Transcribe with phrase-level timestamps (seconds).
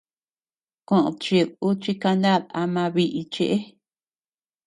[0.87, 3.57] Koʼöd chíd ú chi kanad ama bíʼi cheʼe.